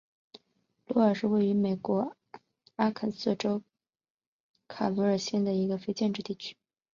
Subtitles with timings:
[0.87, 2.15] 鲁尔是位于美国
[2.77, 3.61] 阿肯色州
[4.67, 6.57] 卡罗尔县的一个非建制地区。